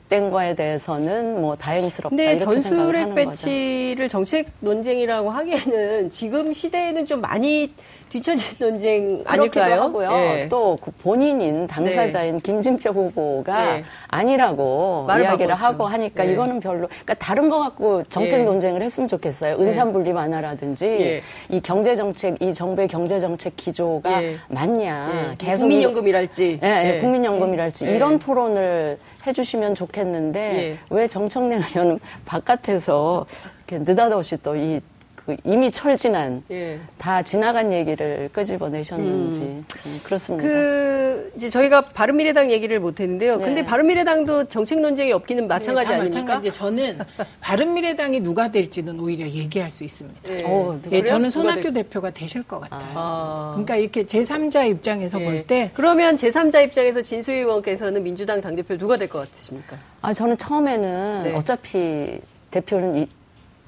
[0.10, 3.16] 된 거에 대해서는 뭐 다행스럽다 근데 이렇게 전술핵 거죠.
[3.16, 7.74] 배치를 정책 논쟁이라고 하기에는 지금 시대에는 좀 많이
[8.14, 9.82] 뒤처진 논쟁 그렇기도 아닐까요?
[9.82, 10.10] 하고요.
[10.12, 10.48] 예.
[10.48, 13.84] 또그 본인인 당사자인 김진표 후보가 네.
[14.08, 15.56] 아니라고 이야기를.
[15.56, 16.34] 하고 하니까 네.
[16.34, 18.44] 이거는 별로 그러니까 다른 거 갖고 정책 예.
[18.44, 19.56] 논쟁을 했으면 좋겠어요.
[19.56, 21.22] 은산분립 완화라든지 예.
[21.50, 24.36] 이 경제 정책 이 정부의 경제 정책 기조가 예.
[24.48, 25.36] 맞냐 예.
[25.40, 27.00] 계속 국민연금이랄지 예, 예, 예.
[27.00, 27.96] 국민연금이랄지 예.
[27.96, 30.78] 이런 토론을 해주시면 좋겠는데 예.
[30.92, 33.26] 왜 정청래 의원은 바깥에서
[33.68, 34.80] 이렇게 느닷없이 또 이
[35.26, 36.80] 그 이미 철진한 예.
[36.98, 39.66] 다 지나간 얘기를 끄집어내셨는지 음,
[40.04, 40.50] 그렇습니다.
[40.50, 43.38] 그 이제 저희가 바른미래당 얘기를 못 했는데요.
[43.38, 43.46] 네.
[43.46, 46.22] 근데 바른미래당도 정책 논쟁이 없기는 마찬가지 네, 다 아닙니까?
[46.36, 46.58] 마찬가지.
[46.58, 47.00] 저는
[47.40, 50.20] 바른미래당이 누가 될지는 오히려 얘기할 수 있습니다.
[50.30, 50.38] 예.
[50.46, 51.04] 어, 예, 그래요?
[51.06, 52.92] 저는 누가 손학규 될- 대표가 되실 것 같아요.
[52.96, 53.52] 아.
[53.54, 55.26] 그러니까 이렇게 제3자 입장에서 예.
[55.26, 59.78] 볼때 그러면 제3자 입장에서 진수희 의원께서는 민주당 당대표 누가 될 것 같으십니까?
[60.02, 61.34] 아 저는 처음에는 네.
[61.36, 62.20] 어차피
[62.52, 63.08] 대표는 이,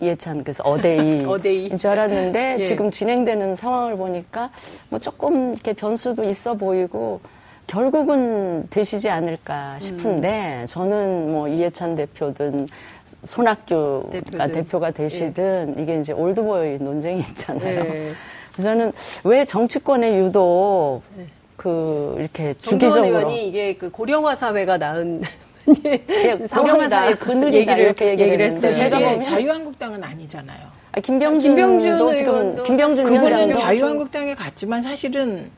[0.02, 1.76] 이해찬 그래서 어데이인 어데이.
[1.78, 2.64] 줄 알았는데 예.
[2.64, 4.52] 지금 진행되는 상황을 보니까
[4.90, 7.22] 뭐 조금 이렇게 변수도 있어 보이고
[7.68, 12.68] 결국은 되시지 않을까 싶은데 저는 뭐 이해찬 대표든
[13.24, 14.52] 손학규가 대표든.
[14.52, 17.84] 대표가 되시든 이게 이제 올드보이 논쟁이 있잖아요.
[17.84, 18.12] 네.
[18.62, 18.92] 저는
[19.24, 21.02] 왜 정치권에 유독
[21.58, 25.24] 그 이렇게 주기적으로 의원이 이게 그 고령화 사회가 낳은
[25.86, 26.48] 예.
[26.88, 28.76] 사회 그늘이다 얘기를- 이렇게 얘기를 얘기를 했는데 했어요.
[28.76, 29.06] 제가 예.
[29.06, 30.60] 보면 자유한국당은 아니잖아요.
[30.92, 35.50] 아, 김병준도 김병준 지금 의원도 김병준 그분은 위원장도 자유한국당에 갔지만 사실은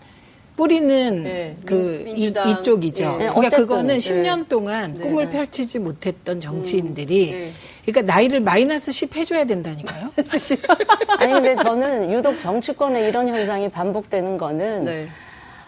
[0.56, 2.50] 뿌리는 네, 그 민- 이, 민주당.
[2.50, 3.04] 이 쪽이죠.
[3.04, 3.08] 예.
[3.28, 3.98] 그러니까 어쨌든, 그거는 네.
[4.00, 5.04] 10년 동안 네.
[5.04, 7.52] 꿈을 펼치지 못했던 정치인들이 네.
[7.86, 10.10] 그러니까 나이를 마이너스 10 해줘야 된다니까요.
[11.20, 15.08] 아니 근데 저는 유독 정치권에 이런 현상이 반복되는 거는 네.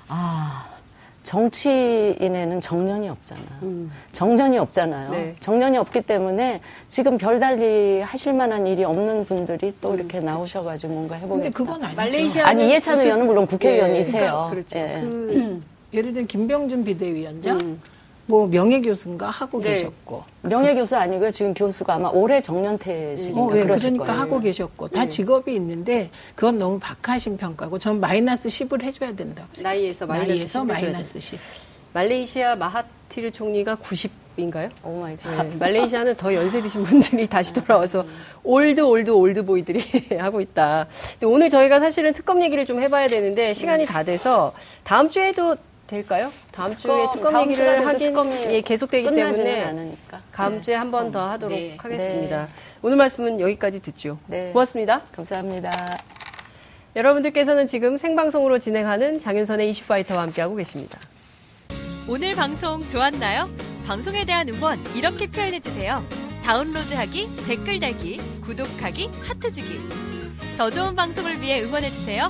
[0.07, 0.65] 아
[1.29, 3.41] 정치인에는 정년이 없잖아.
[4.13, 5.11] 정년이 없잖아요.
[5.11, 5.35] 네.
[5.39, 11.35] 정년이 없기 때문에 지금 별달리 하실 만한 일이 없는 분들이 또 이렇게 나오셔가지고 뭔가 해보겠다.
[11.35, 12.01] 근데 그건 아니죠.
[12.01, 14.47] 말레이시아 아니 이해찬 의원은 물론 그러니까 국회의원이세요.
[14.49, 14.79] 그렇죠.
[14.79, 15.01] 예.
[15.01, 15.61] 그
[15.93, 17.81] 예를 들면 김병준 비대위원장 음.
[18.29, 19.73] 뭐 명예교수인가 하고 네.
[19.73, 21.31] 계셨고 명예교수 아니고요.
[21.31, 24.21] 지금 교수가 아마 올해 정년퇴직인가 어, 예, 그러실 그러니까 거예요.
[24.21, 29.81] 하고 계셨고 다 직업이 있는데 그건 너무 박하신 평가고 전 마이너스 10을 해줘야 된다고 생각해요.
[29.81, 31.39] 나이에서 마이너스 나이에서 10을 줘야 마이너스 10.
[31.93, 34.69] 말레이시아 마하티르 총리가 90인가요?
[34.83, 35.47] Oh my God.
[35.47, 38.05] 네, 말레이시아는 더 연세 드신 분들이 다시 돌아와서
[38.43, 39.81] old old old boy들이
[40.19, 40.85] 하고 있다.
[41.23, 45.55] 오늘 저희가 사실은 특검 얘기를 좀 해봐야 되는데 시간이 다 돼서 다음 주에도
[45.89, 46.31] 될까요?
[46.51, 50.21] 다음 주에 특검, 특검 다음 얘기를 하긴 특검이 예, 계속되기 때문에 않으니까.
[50.31, 51.75] 다음 주에 한 번더 하도록 네.
[51.77, 52.45] 하겠습니다.
[52.45, 52.51] 네.
[52.81, 54.19] 오늘 말씀은 여기까지 듣죠.
[54.27, 54.51] 네.
[54.51, 55.01] 고맙습니다.
[55.11, 55.97] 감사합니다.
[56.95, 60.99] 여러분들께서는 지금 생방송으로 진행하는 장윤선의 이슈파이터와 함께하고 계십니다.
[62.07, 63.47] 오늘 방송 좋았나요?
[63.85, 66.03] 방송에 대한 응원 이렇게 표현해주세요.
[66.43, 69.79] 다운로드하기, 댓글 달기, 구독하기, 하트 주기.
[70.57, 72.29] 더 좋은 방송을 위해 응원해주세요.